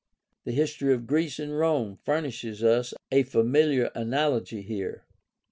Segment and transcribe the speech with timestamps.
[0.45, 5.03] The history of Greece and Rome furnishes us a familiar analogy here.